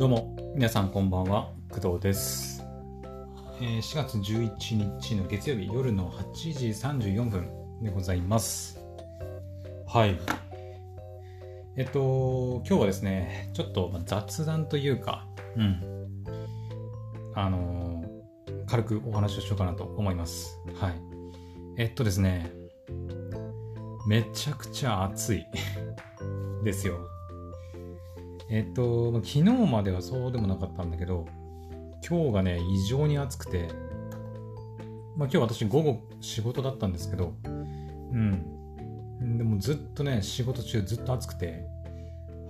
[0.00, 2.64] どうも、皆さんこんばんは、工藤です。
[3.60, 7.50] えー4月11日の月曜日夜の8時34分
[7.82, 8.80] でございます。
[9.86, 10.18] はい。
[11.76, 15.26] えっと、今日はですね、ちょっとまあ雑談というか、
[15.58, 15.82] うん。
[17.34, 20.56] あのー軽くお話をしようかなと思います。
[20.76, 20.94] はい。
[21.76, 22.50] えっとですね、
[24.08, 25.44] めちゃくちゃ暑い
[26.64, 27.19] ですよ。
[28.50, 31.26] えっと、ま昨日まではそうでもなかったんだけど、
[32.06, 33.68] 今日がね、異常に暑くて、
[35.16, 39.38] まあ今日私午後仕事だったんですけど、うん。
[39.38, 41.64] でもずっとね、仕事中ずっと暑くて、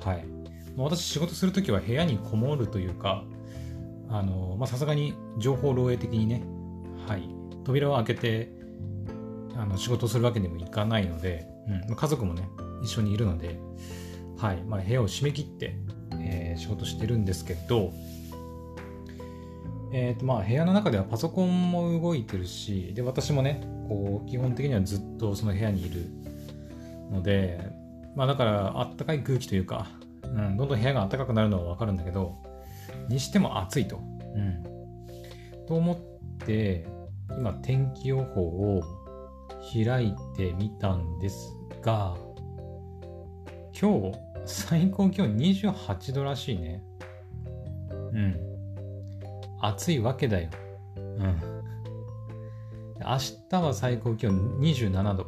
[0.03, 0.25] はい。
[0.75, 3.25] まあ私仕事するときは部屋にこもるというか、
[4.09, 6.43] あの、まさすがに情報漏洩的にね、
[7.07, 7.29] はい。
[7.65, 8.53] 扉を開けて、
[9.55, 11.47] あの仕事するわけにもいかないので、
[11.89, 12.49] うん家族もね、
[12.83, 13.61] 一緒にいるので、
[14.41, 15.77] はいまあ、部屋を閉め切って、
[16.19, 17.93] えー仕事してるんですけど、
[19.93, 26.07] えーとまあ、部屋の中ではパソコンも動いてるしで私もねこう基本的にはずっとその部屋にいる
[27.11, 27.71] ので、
[28.15, 29.89] まあ、だからあったかい空気というか、
[30.23, 32.37] うん、どんどん部屋が暖かくなるのは分かるんだけど
[33.09, 33.97] にしても暑いと。
[33.97, 34.63] うん、
[35.67, 35.97] と思っ
[36.47, 36.87] て
[37.37, 38.83] 今天気予報を
[39.73, 42.17] 開いてみたんですが
[43.81, 46.83] 今日最高気温28度らしいね。
[48.13, 48.37] うん。
[49.61, 50.51] 暑いわけだよ。
[50.97, 51.41] うん。
[53.01, 53.19] 明
[53.51, 55.27] 日は最高気温27度。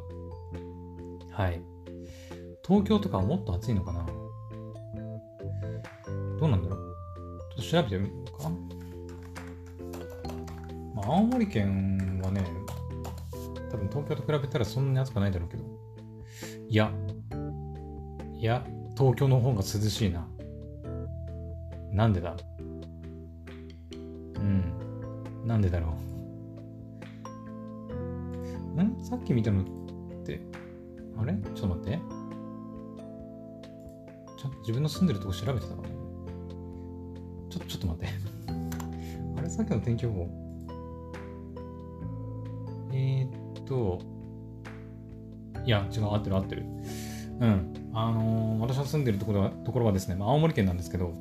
[1.31, 1.63] はい。
[2.67, 4.07] 東京とかはもっと暑いのかな？
[6.39, 6.79] どうなんだろう？
[7.57, 8.51] ちょっと調べてみようか。
[10.95, 12.45] まあ、青森県はね、
[13.71, 15.65] 多分東京と比べたらそんなに暑くないだろうけど。
[16.69, 16.93] いや、
[18.35, 20.29] いや、東京の方が涼しいな。
[21.93, 22.37] なんでだ
[24.37, 24.65] うん。
[25.47, 25.95] なんでだろ
[28.77, 28.83] う。
[28.83, 28.97] ん？
[29.05, 29.65] さっき見たのっ
[30.25, 30.41] て、
[31.19, 31.35] あれ？
[31.55, 31.99] ちょっと待って。
[34.39, 35.89] ちゃんと自分の住んでるとこ調べてたかな
[37.51, 38.09] ちょ、ちょっと待って。
[39.39, 39.49] あれ？
[39.49, 40.29] さっきの天気予報。
[42.93, 44.01] えー、っと、
[45.65, 46.65] いや、違う、合ってる合ってる。
[47.41, 47.75] うん。
[47.95, 51.13] あのー私が住んでるところはところはですね、まあ、青森県なんですけど、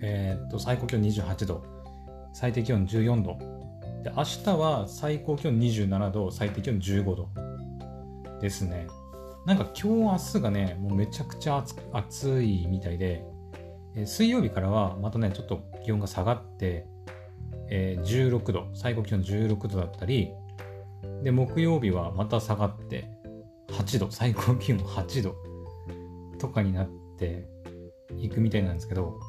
[0.00, 1.62] えーっと、最高気温28度、
[2.32, 3.38] 最低気温14度。
[4.02, 7.28] で、明日は最高気温27度、最低気温15度
[8.40, 8.86] ですね。
[9.46, 13.24] なんか今日、明日がね、もうめちゃくちゃ暑暑いみたいで、
[13.94, 16.86] えー水曜日からはまたね、ちょっと気温が下がって、
[17.68, 20.32] えー16度、最高気温16度だったり、
[21.22, 23.08] で、木曜日はまた下がって、
[23.68, 25.51] 8度、最高気温8度
[26.42, 26.88] とかになっ
[27.18, 27.46] て
[28.18, 29.20] いくみたいなんですけど、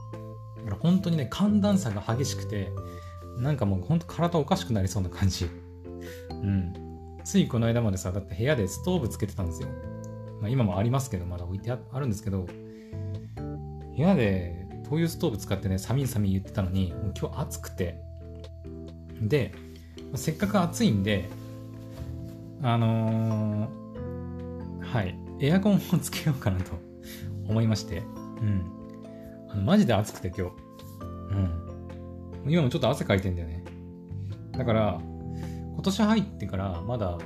[0.58, 2.72] だから本当にね、寒暖差が激しくて、
[3.38, 5.48] なんかもう本当体おかしくなりそうな感じ。
[6.32, 6.74] うん。
[7.24, 9.68] ついこの間までさ、だって部屋でストーブつけてたんですよ。
[10.42, 12.48] まあ今もありますけど、まだ置いてああるんですけど、
[13.96, 18.00] 部屋で灯油ストーブ使ってね、寒い寒い言ってたのに、もう今日暑くて、
[19.22, 19.54] で、
[20.16, 21.30] せっかく暑いんで、
[22.64, 26.93] あのーはい、エアコンをつけようかなと
[27.48, 28.02] 思いまして、う
[28.46, 28.64] ん。
[29.50, 30.54] あのマジで暑くて今日。
[31.32, 32.52] うん。
[32.52, 33.64] 今もちょっと汗かいてんだよね。
[34.52, 35.00] だから、
[35.74, 37.18] 今年入ってからまだ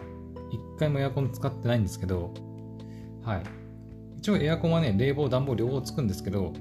[0.51, 2.33] 一回もエアコン使ってないんですけど、
[3.23, 3.43] はい。
[4.17, 6.53] 一応エアコンはね、冷房、暖房両方つくんですけど、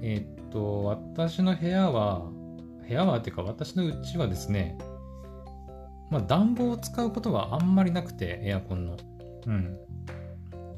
[0.00, 2.30] えーっと、私の部屋は、
[2.86, 4.78] 部屋はっていうか私のうちはですね、
[6.10, 8.96] まあ暖房を使うことはあんまりなくて、エアコンの。
[9.46, 9.78] うん。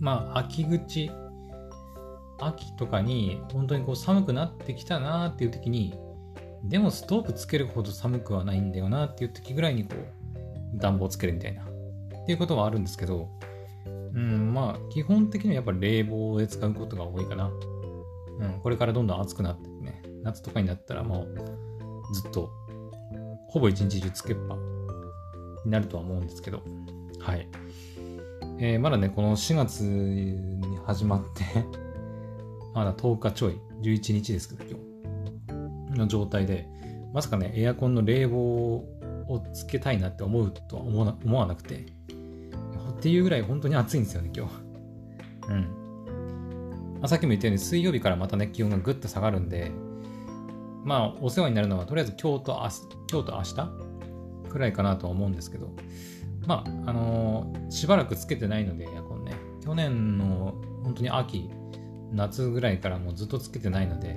[0.00, 1.10] まあ、秋口、
[2.40, 5.94] 秋とかに本当にこう寒くなってきたなっていう時に、
[6.64, 11.62] でもストーブつけるほど寒くはないんだよなっていう時ぐらいにこう、暖房つけるみたいな。
[11.62, 13.28] っていうことはあるんですけど、
[14.14, 17.50] うん、まあ、基本的にはやっぱり冷房で使うことが多いかな。
[18.40, 22.50] うん、これからどんどん暑くなってね、夏とかになったらもう、ずっと、
[23.48, 24.56] ほぼ一日中つけっぱ
[25.64, 26.62] になるとは思うんですけど、
[27.18, 27.48] はい。
[28.58, 31.64] えーまだね、この4月に始まって、
[32.74, 34.78] まだ10日ちょい、11日ですけど、今
[35.92, 36.68] 日、の状態で、
[37.12, 41.86] まさかね、エアコンの冷房をつけたいなって思うとは思わなくて、
[43.00, 44.52] っていうぐらい本当に暑いんですよね、今日。
[45.48, 45.80] うん。
[47.00, 49.72] まあ、さっきも言ったように、水曜日からまたね、気温がぐっと下がるんで、
[50.84, 52.80] まあ、お世話になるのは、とりあえず今日と明日、
[53.10, 55.70] 今日と明日くらいかなとは思うんですけど、
[56.46, 59.32] まあ、あのーしばらくつけてないので、エアコンね。
[59.64, 61.48] 去年の本当に秋、
[62.12, 64.14] 夏ぐらいからもうずっとつけてないので、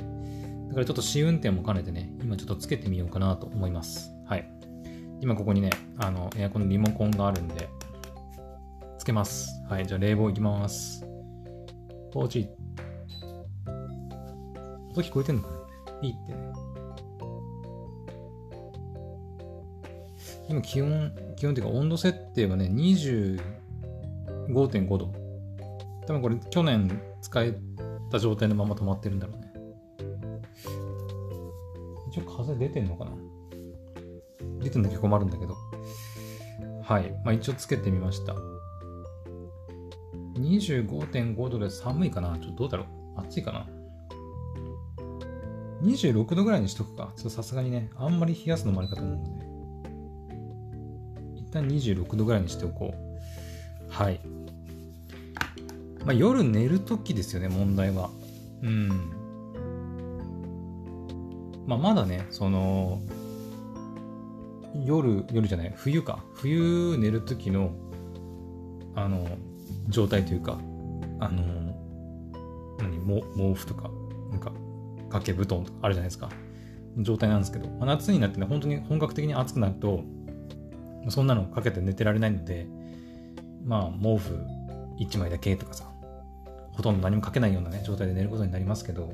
[0.67, 4.11] だからちょっと試運転も兼ねてね、今ちょっとつけてみようかなと思います。
[4.25, 4.49] はい。
[5.21, 7.69] 今ここにね、あの、エアコンのリモコンがあるんで、
[8.97, 9.49] つけます。
[9.69, 11.05] はい、じゃあ冷房いきます。
[12.11, 12.49] ポーチ。
[14.91, 15.55] 音聞こえてんのかな？
[16.01, 16.33] いいって。
[20.49, 25.13] 今気温、気温っていうか温度設定はね、25.5度。
[26.05, 27.55] 多分これ去年使え
[28.13, 29.51] た状態のまま止まってるんだろうね。
[32.11, 33.11] 一応風出てんのかな？
[34.61, 35.57] 出てんだけ困るんだけど。
[36.83, 37.11] はい。
[37.25, 38.35] まあ一応つけてみました。
[40.35, 42.37] 25.5度で寒いかな？
[42.37, 42.83] ちょっとどうだろ
[43.17, 43.21] う？
[43.21, 43.67] 暑いかな
[45.81, 47.13] ?26 度ぐらいにしとくか。
[47.15, 49.45] ちょっとさすがにね、あんまり冷やすのもあれかと思うので。
[51.41, 52.97] 一旦26度ぐらいにしておこう。
[53.89, 54.19] はい。
[56.05, 58.09] まあ、夜寝るときですよね、問題は。
[58.61, 58.89] うん。
[61.65, 63.01] まあ、まだね、その、
[64.85, 66.23] 夜、夜じゃない、冬か。
[66.33, 67.71] 冬寝るときの、
[68.95, 69.27] あの、
[69.87, 70.59] 状態というか、
[71.19, 71.43] あの
[72.79, 72.99] 何、
[73.35, 73.89] 毛布とか、
[74.31, 74.51] なんか、
[75.09, 76.29] 掛け布団とかあるじゃないですか。
[76.97, 80.03] 状態なんですけど、まあ、夏になってね、本当に本格的に暑くなると、
[81.09, 82.67] そんなのかけて寝てられないので、
[83.63, 84.35] まあ、毛布
[84.99, 85.92] 1枚だけとかさ、
[86.73, 89.11] ほとんど何もかけないようなね、状態で寝ることになりますけど、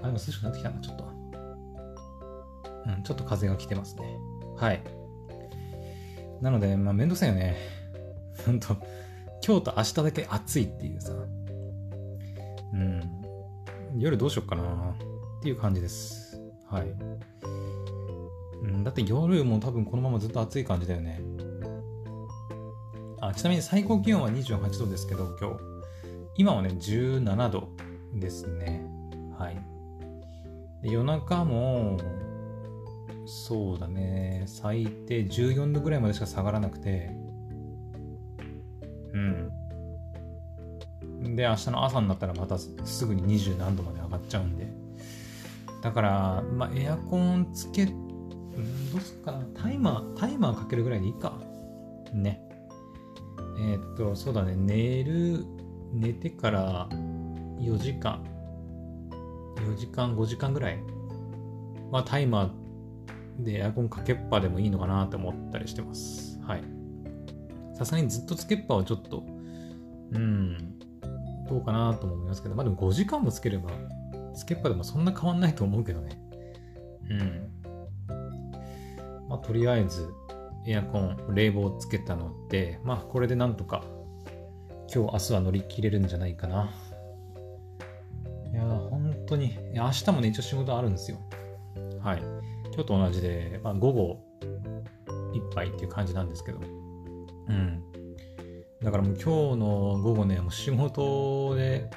[0.00, 1.04] あ、でも涼しくなってきたな、ちょっと。
[2.86, 4.18] うん、ちょっと風が来てますね。
[4.56, 4.82] はい。
[6.40, 7.56] なので、まあ、めんどくさいよね。
[8.44, 8.76] ほんと、
[9.44, 11.12] 今日と明日だけ暑いっていうさ。
[12.72, 13.02] うん。
[13.98, 16.40] 夜どうしよっかなっていう感じです。
[16.68, 16.86] はい。
[18.62, 21.20] うん、だって夜も多分このままずっと暑い感じだよね。
[23.20, 25.75] あ、ちなみに最高気温は28度ですけど、今日。
[26.38, 27.68] 今はね、17度
[28.14, 28.84] ですね。
[29.38, 29.56] はい。
[30.82, 31.98] 夜中も、
[33.26, 37.10] そうだね、最低14度ぐらいまでしか下がらなくて、
[39.12, 39.50] うん。
[41.36, 44.68] で、明日の朝になったらまたすぐに20何度まで上がっちゃうんで。
[45.82, 49.44] だから、まあ、エアコンつけ、うん、どうすっかな。
[49.54, 51.38] タイマー、タイマーかけるぐらいでいいか。
[52.12, 52.42] ね。
[53.58, 54.54] えー、っと、そうだね。
[54.54, 55.44] 寝る、
[55.96, 56.88] 寝てから
[57.58, 58.22] 4時間、
[59.56, 60.78] 4時間、5時間ぐらい
[61.90, 66.38] はタイマーでエアコンかけっぱでもいいのかなと思ったりしてます。
[66.42, 66.62] はい。
[67.74, 69.24] さすがにずっとつけっぱはちょっと、
[70.12, 70.78] うん、
[71.48, 73.70] どうかなと思いますけど、まあでも5時間もつければ、
[74.34, 76.18] つけっぱでもそんな変わんないと思うけどね。
[77.08, 77.50] うん。
[79.28, 80.12] まあとりあえず、
[80.66, 83.82] エアコン、冷房つけたので、まあこれでなんとか、
[84.92, 86.70] 今日、明日は乗り切れるんじゃないかな。
[88.52, 91.18] いや本当に、明日もね、一応仕事あるんですよ。
[92.00, 92.18] はい。
[92.66, 94.24] 今日と同じで、まあ、午後
[95.34, 96.60] いっぱいっていう感じなんですけど、
[97.48, 97.82] うん。
[98.82, 101.90] だからもう今日の午後ね、もう仕事で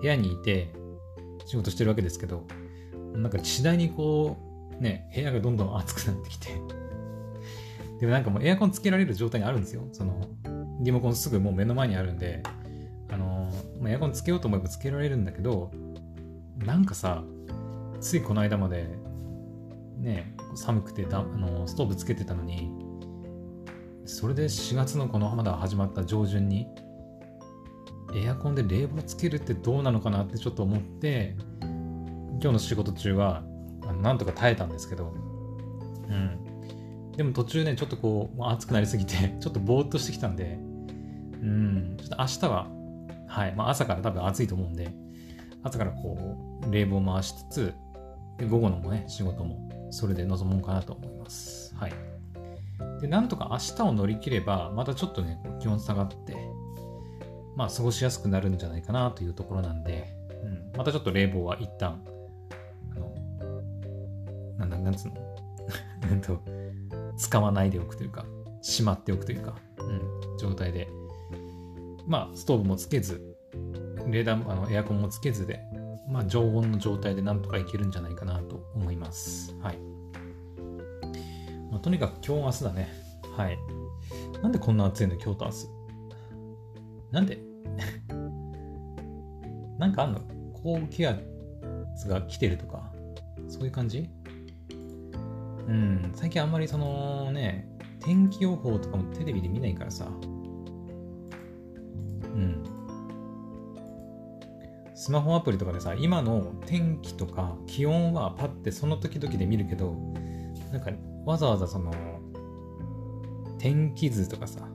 [0.00, 0.72] 部屋にいて
[1.46, 2.46] 仕事してるわけですけど、
[3.14, 4.36] なんか次第にこ
[4.78, 6.48] う、ね、部屋がどんどん暑くなってきて
[8.00, 9.86] でもなんかもうエアコンつけられる状態にあるんですよ。
[9.92, 10.26] その、
[10.82, 12.42] リモコンすぐもう目の前にあるんで、
[13.10, 13.50] あの、
[13.80, 15.70] まエアコンつけようと思えばつけられるんだけど、
[16.58, 17.22] なんかさ、
[18.00, 18.88] ついこの間まで、
[19.98, 22.70] ね、寒くてだあのストーブつけてたのに、
[24.04, 26.66] それで4月のこのまだ始まった上旬に
[28.14, 33.42] エアコンで冷房つけるってどうなのかなってちょっと思って今日の仕事中は
[34.02, 35.14] なんとか耐えたんですけど
[36.08, 37.12] うん。
[37.16, 40.58] でも途中ねちょっとこう暑くなりすぎてちょっとぼーっとしてきたんで
[41.42, 41.96] うん。
[41.98, 42.66] ちょっと明日は
[43.28, 43.54] はい。
[43.54, 44.88] まあ朝から多分暑いと思うんで
[45.62, 46.16] 朝からこ
[46.66, 47.74] う冷房回しつつ
[48.38, 51.74] で午後のもね仕事もそれで臨もうかなと思います。
[51.76, 51.92] はい。
[53.02, 56.36] で、なんとか明日を乗り切れば、またちょっとね、気温下がって、
[57.56, 62.02] まあ、過ごしやすくなるんじゃないかなというところなんで、うん、またちょっと冷房は一旦、
[62.94, 63.12] あの、
[64.56, 66.40] なんだ、なんつうの、 と、
[67.16, 68.24] 使わないでおくというか、
[68.62, 70.88] しまっておくというか、うん、状態で、
[72.06, 73.22] まあ、ストーブもつけず、
[74.08, 75.60] レーダー、あのエアコンもつけずで、
[76.08, 79.56] まあ、常温の状態でなんとかいけるんじゃないかなと思います。
[79.60, 79.78] はい。
[81.70, 82.88] まあ、とにかく今日明日だね。
[83.36, 83.58] はい。
[84.42, 85.68] なんでこんな暑いの今日と明日？
[87.12, 87.38] なんで？
[89.78, 90.20] なんかあんの？
[90.52, 91.22] 高気圧
[92.08, 92.92] が来てるとか、
[93.48, 94.10] そういう感じ？
[95.68, 97.68] うん、最近あんまりそのね、
[98.00, 100.10] 天気予報とかもテレビで見ないからさ。
[102.34, 102.64] うん。
[104.94, 109.94] スマホアプリとかでさ、今の天気とか気温はパッてその時々で見るけど、
[110.70, 110.90] なんか
[111.24, 111.92] わざわざその、
[113.58, 114.68] 天気図とかさ、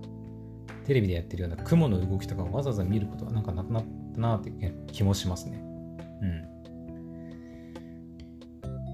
[0.86, 4.52] テレビでやってるような雲の動きとかをわざわざ見ることはなんかなくなったなって
[4.92, 5.62] 気もしますね。
[6.22, 6.26] う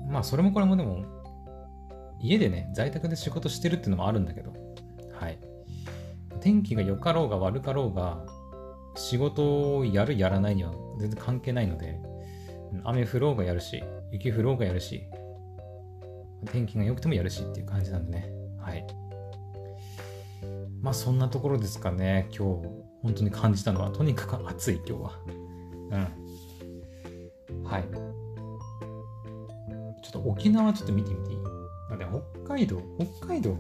[0.08, 0.12] ん。
[0.12, 1.06] まあそれもこれもでも、
[2.20, 4.54] 家でね、在宅で仕事してるっていうのもあるんだけど、
[5.14, 5.40] はい。
[6.42, 8.26] 天気が良かろうが悪かろうが、
[8.96, 12.00] 仕事をやるやらないには全然関係ないので、
[12.84, 15.04] 雨降ろうがやるし、雪降ろうがやるし、
[16.52, 18.30] 天気が良くてもやるしっていう感じなんでね。
[18.60, 18.86] はい。
[20.82, 22.28] まあそんなところですかね。
[22.38, 22.68] 今日、
[23.02, 25.12] 本当に感じたのは、とにかく暑い今日は。
[27.52, 27.64] うん。
[27.64, 27.84] はい。
[30.04, 31.40] ちょっと沖縄ちょっと見てみていい？
[31.90, 32.06] なんで
[32.44, 32.82] 北海道、
[33.20, 33.58] 北海道は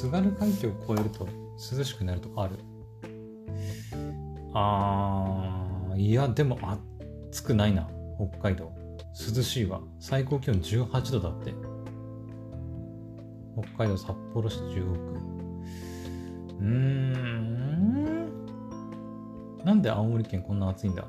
[0.00, 1.28] 津軽海峡を越えると
[1.76, 2.54] 涼しくなるとかある？
[4.54, 6.58] あー、いや、でも
[7.30, 8.72] 暑くないな、北海道。
[9.36, 9.82] 涼しいわ。
[9.98, 11.52] 最高気温18度だって。
[13.76, 14.98] 北海道札幌市中央区。
[16.60, 18.30] うーん。
[19.62, 21.04] なんで青森県こんな暑いんだ？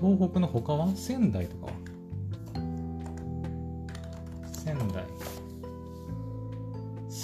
[0.00, 0.88] 東北の他は？
[0.96, 1.72] 仙台とかは？
[4.50, 5.04] 仙台。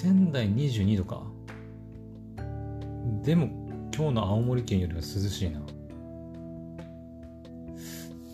[0.02, 1.23] 仙台22度か。
[3.23, 3.47] でも
[3.97, 5.61] 今日の青森県よりは涼しいな。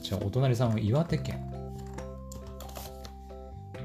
[0.00, 1.44] じゃあお隣さんは岩手県。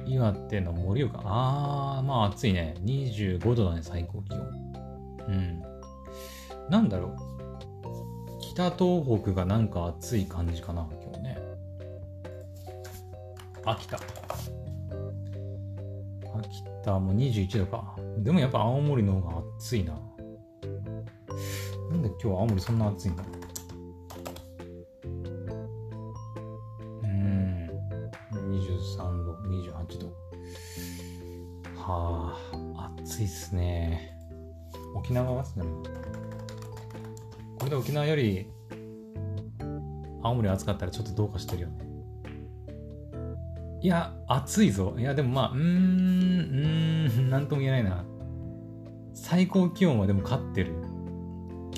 [0.06, 1.24] 岩手の盛岡。
[1.26, 2.76] あー、まあ暑いね。
[2.86, 4.40] 25度だね、最高気温。
[5.28, 5.62] うん。
[6.70, 7.18] なんだろう。
[8.40, 11.38] 北東北がなんか暑い感じかな、今日ね。
[13.66, 14.00] 秋田。
[16.84, 17.96] 秋田も21度か。
[18.18, 19.94] でもやっぱ青森の方が暑いな。
[21.90, 23.24] なんで今日青森そんな暑いんだ
[27.04, 27.70] うん。
[28.52, 30.08] 23度、28度。
[31.78, 34.18] はあ、暑いっすね。
[34.96, 35.46] 沖縄は？
[35.46, 35.66] すね。
[37.60, 38.46] これで沖縄より
[40.22, 41.93] 青森暑かったらちょっとどうかしてるよね。
[43.84, 44.96] いや、暑いぞ。
[44.98, 48.06] いや、でもまあ、うーん、うーん、なんとも言えないな。
[49.14, 50.72] 最高気温はでも勝ってる。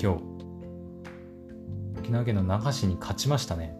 [0.00, 0.22] 今日。
[1.98, 3.76] 沖縄県の那覇市に勝ちましたね。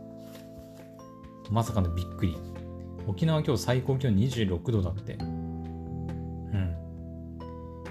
[1.52, 2.36] まさかのびっくり。
[3.06, 5.12] 沖縄今日最高気温26度だって。
[5.14, 6.76] うん。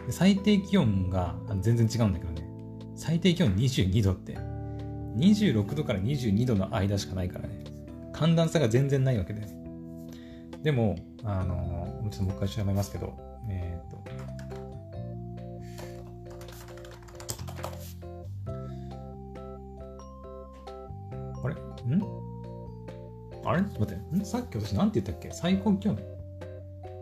[0.10, 2.46] 最低気温が全然違うんだけどね。
[2.98, 4.38] 最低気温22度って。
[5.16, 7.64] 26度から22度の間しかないからね。
[8.12, 9.65] 寒暖差が全然ないわけです。
[10.66, 13.16] でもあのちょっともう一回調べますけど
[13.48, 14.04] えっ、ー、と。
[23.46, 23.62] あれ？
[23.62, 24.18] ちょっと待って。
[24.18, 24.26] ん？
[24.26, 25.30] さっき私なんて言ったっけ？
[25.32, 26.00] 最高気温。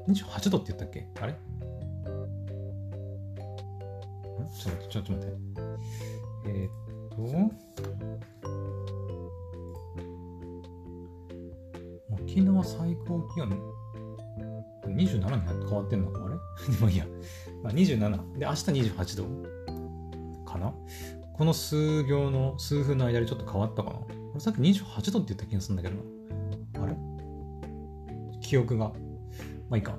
[0.10, 1.08] 28度って言ったっけ？
[1.22, 1.34] あれ？
[4.60, 5.38] ちょっと待って、ちょっと待って。
[6.48, 7.84] えー、っと。
[12.34, 13.50] 沖縄最高気温
[14.88, 16.36] 27に変わってんのかあれ？
[16.76, 17.06] でもいいや。
[17.64, 18.38] まあ、27。
[18.40, 20.44] で、明日28度？
[20.46, 20.74] かな？
[21.34, 24.00] この数行の数分の間でちょっと変わったかな？
[24.32, 25.96] 俺さっき28度って言った気がするんだけど
[26.80, 26.84] な。
[26.84, 26.96] あれ？
[28.42, 28.86] 記憶が。
[28.86, 28.94] ま
[29.72, 29.98] あいいか。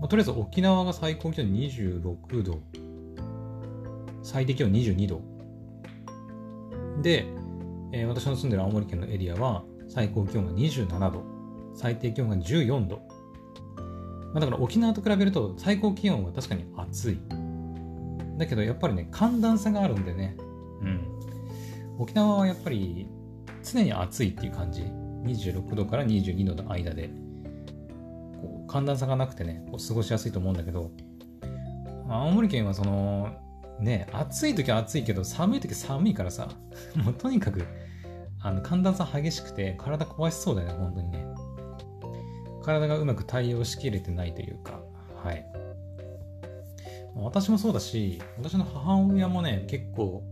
[0.00, 2.58] まあ、とりあえず沖縄が最高気温26度。
[4.22, 5.20] 最低気温22度。
[7.02, 7.26] で、
[7.92, 11.31] えー、私の住んでる青森県のエリアは最高気温が27度。
[11.74, 13.02] 最低気温が14度。
[14.32, 17.18] まあ、だから沖縄と比べると最高気温は確かに暑い。
[18.38, 20.36] だけどやっぱりね、寒暖差があるんでね。
[20.80, 21.12] うん。
[21.98, 23.08] 沖縄はやっぱり
[23.62, 27.10] 常に暑いっていう感じ26度から22度の間で
[28.40, 30.90] こう寒暖差がなくてねこう過ごしやすいと思うんだけど
[32.08, 33.30] 青森県はその
[33.80, 36.48] ね暑い時は暑いけど寒い時は寒いからさ
[36.96, 37.64] もうとにかく
[38.40, 41.31] あの寒暖差激しくて体壊しそうだよね本当にね
[42.62, 44.80] 体がうまく対応しきれてないというか
[45.22, 45.46] はい。
[47.14, 50.22] 私もそうだし私の母親もね結構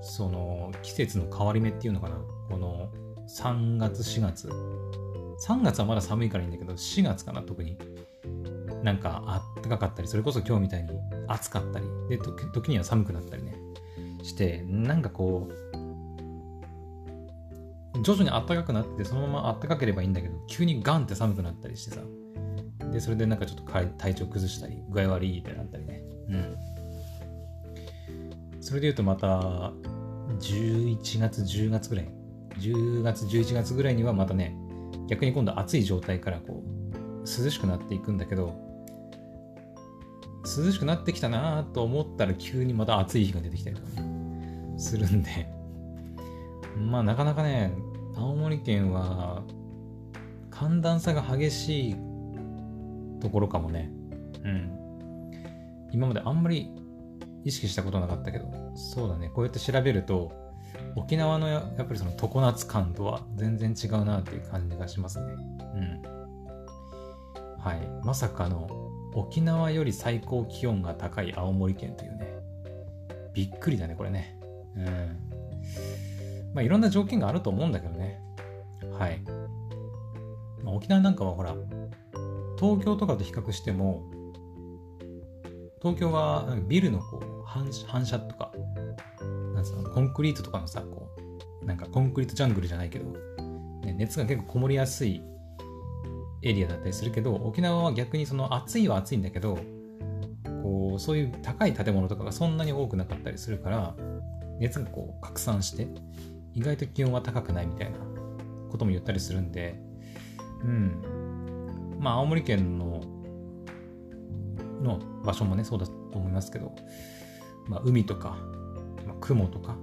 [0.00, 2.16] その季節の変わり目っていうのかな。
[2.48, 2.90] この
[3.28, 4.48] 3月4月。
[5.48, 7.76] 3月はまだ寒いからいいんだけど4月かな特に。
[8.82, 10.90] なんかあったかかったりそれこそ今日みたいに
[11.26, 13.56] 暑かったりで時には寒くなったりね
[14.22, 15.63] してなんかこう
[18.02, 22.00] 徐々に暖かくなってそのまま暖かければいいんだけど急にガンって寒くなったりしてさ。
[22.92, 23.64] でそれでなんかちょっと
[23.98, 26.02] 体調崩したり具合悪いってなったりね。
[26.28, 26.56] うん。
[28.64, 29.72] それで言うとまた、
[30.40, 32.08] 11月、10月ぐらい、
[32.58, 34.56] 10月、11月ぐらいにはまたね、
[35.06, 38.54] 逆に今度暑い状態からこう、涼しくなっていくんだけど、
[40.44, 43.88] 涼しくなってきたなと思ったら急にまた暑い日が出てきたりとか、
[44.78, 45.46] するんで、
[46.76, 47.72] まあなかなかね、
[48.16, 49.42] 青森県は
[50.50, 51.96] 寒暖差が激しい
[53.20, 53.90] ところかもね。
[54.44, 54.70] うん。
[55.92, 56.70] 今まであんまり
[57.44, 60.32] 意識したことなかったけど、そうだね、こうやって調べると、
[60.96, 65.34] 沖縄のやっぱりその常夏感とは全然違うなっていう感じがしますね。
[65.74, 66.02] うん。
[67.60, 67.88] はい。
[68.04, 68.68] まさかの
[69.14, 72.28] 沖縄より最高気温が高い青森県というね。
[73.32, 74.38] びっくりだね、これね。
[74.76, 75.33] うん。
[76.54, 78.20] まあいろんな条件があると思うんだけどね。
[78.98, 79.20] はい。
[80.62, 81.54] まあ、沖縄なんかはほら、
[82.58, 84.04] 東京とかと比較しても、
[85.82, 88.52] 東京はビルのこう反反射とか、
[89.54, 91.10] なんつうの、コンクリートとかのさ、こ
[91.62, 93.10] う、なんかコンクリートジャングルじゃないけど、
[93.82, 95.22] ね、熱が結構こもりやすい
[96.42, 99.58] エリアだったりするけど、沖縄は逆にその暑いは暑いんだけど、
[100.62, 103.94] こう、そういう高い建物とかがそんなに多くなかったりするから、
[104.58, 105.88] 熱がこう拡散して、
[106.54, 107.98] 意外と気温は高くないみたいな
[108.70, 109.80] ことも言ったりするんで、
[110.62, 111.96] うん。
[111.98, 113.02] まあ、青森県の、
[114.82, 116.74] の場所もね、そうだと思いますけど、
[117.68, 118.36] まあ、海とか、
[119.06, 119.76] まあ、雲とか、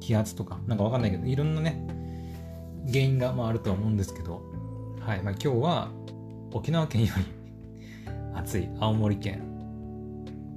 [0.00, 1.86] 気圧とか、なんかわかんないけど、いろんなね、
[2.88, 4.42] 原因がまああるとは思うんですけど、
[5.00, 5.22] はい。
[5.22, 5.90] まあ、今日は
[6.52, 7.24] 沖縄県より
[8.34, 9.42] 暑い青森県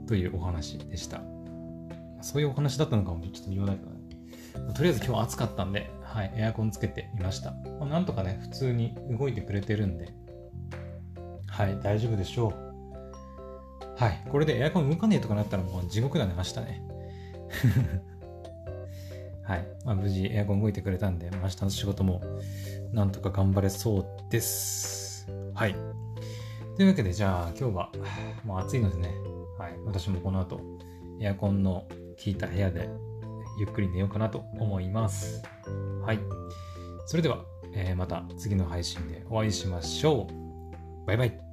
[0.07, 1.21] というお話でした。
[2.21, 3.94] そういうお話だったのかもちょっと言わないかな。
[4.75, 7.51] とりあえず今日暑かったんで、はい、エアコンつけてみました。
[7.79, 10.09] まあ、なんとかね、普通に動いてくれてるんで、
[11.47, 12.65] はい、大丈夫でしょう。
[13.97, 14.23] はい。
[14.29, 16.83] これでエアコン動かねえとかなったらもう地獄だね、明日ね。
[19.43, 19.67] はい。
[19.85, 22.21] まあ、無事エアコン動いてくれたんで、明日の仕事も
[22.91, 25.29] なんとか頑張れそうです。
[25.53, 25.75] はい。
[26.75, 27.91] というわけで、じゃあ今日は
[28.43, 29.13] もう暑いのでね、
[29.57, 29.73] はい。
[29.85, 30.59] 私もこの後、
[31.21, 32.89] エアコンの効いた部屋で
[33.57, 35.43] ゆっくり寝ようかなと思います。
[36.05, 36.19] はい。
[37.05, 41.07] それでは、えー、また次の配信でお会いしましょう。
[41.07, 41.44] バイバイ。